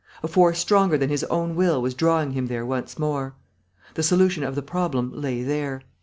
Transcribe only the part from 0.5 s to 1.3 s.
stronger than his